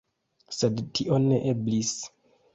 Sed 0.59 0.81
tio 1.01 1.21
ne 1.27 1.39
eblis. 1.53 1.95